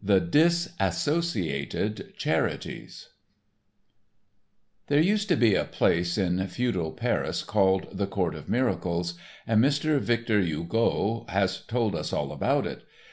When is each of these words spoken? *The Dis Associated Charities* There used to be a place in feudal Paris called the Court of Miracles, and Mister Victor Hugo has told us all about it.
*The 0.00 0.20
Dis 0.20 0.72
Associated 0.78 2.14
Charities* 2.16 3.08
There 4.86 5.00
used 5.00 5.28
to 5.30 5.36
be 5.36 5.56
a 5.56 5.64
place 5.64 6.16
in 6.16 6.46
feudal 6.46 6.92
Paris 6.92 7.42
called 7.42 7.88
the 7.98 8.06
Court 8.06 8.36
of 8.36 8.48
Miracles, 8.48 9.14
and 9.48 9.60
Mister 9.60 9.98
Victor 9.98 10.40
Hugo 10.42 11.26
has 11.28 11.62
told 11.62 11.96
us 11.96 12.12
all 12.12 12.30
about 12.30 12.68
it. 12.68 12.84